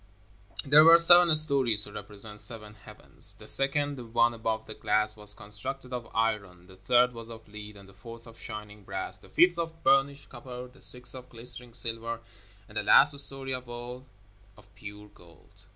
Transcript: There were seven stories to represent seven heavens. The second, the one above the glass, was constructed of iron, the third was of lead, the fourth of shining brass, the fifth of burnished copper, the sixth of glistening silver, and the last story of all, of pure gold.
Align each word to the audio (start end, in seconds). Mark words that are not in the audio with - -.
There 0.65 0.83
were 0.83 0.97
seven 0.97 1.35
stories 1.35 1.83
to 1.83 1.91
represent 1.91 2.39
seven 2.39 2.73
heavens. 2.73 3.35
The 3.35 3.47
second, 3.47 3.97
the 3.97 4.03
one 4.03 4.33
above 4.33 4.65
the 4.65 4.73
glass, 4.73 5.15
was 5.15 5.35
constructed 5.35 5.93
of 5.93 6.09
iron, 6.15 6.65
the 6.65 6.75
third 6.75 7.13
was 7.13 7.29
of 7.29 7.47
lead, 7.47 7.75
the 7.85 7.93
fourth 7.93 8.25
of 8.25 8.39
shining 8.39 8.83
brass, 8.83 9.19
the 9.19 9.29
fifth 9.29 9.59
of 9.59 9.83
burnished 9.83 10.27
copper, 10.29 10.67
the 10.67 10.81
sixth 10.81 11.13
of 11.13 11.29
glistening 11.29 11.75
silver, 11.75 12.19
and 12.67 12.79
the 12.79 12.83
last 12.83 13.19
story 13.19 13.53
of 13.53 13.69
all, 13.69 14.07
of 14.57 14.73
pure 14.73 15.07
gold. 15.07 15.65